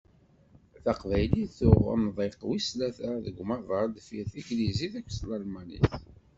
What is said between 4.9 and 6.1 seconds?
akked telmanit.